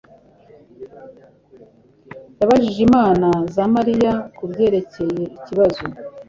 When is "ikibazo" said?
5.37-5.81